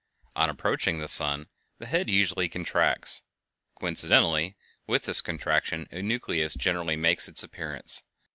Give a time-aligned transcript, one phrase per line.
[0.35, 1.45] On approaching the sun
[1.77, 3.21] the head usually contracts.
[3.79, 8.01] Coincidently with this contraction a nucleus generally makes its appearance.